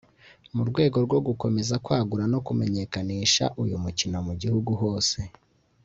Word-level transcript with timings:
mu 0.55 0.63
rwego 0.69 0.97
rwo 1.05 1.19
gukomeza 1.27 1.75
kwagura 1.85 2.23
no 2.33 2.39
kumenyekanusha 2.45 3.45
uyu 3.63 3.75
mukino 3.83 4.17
mu 4.27 4.33
gihugu 4.41 4.71
hose 4.83 5.19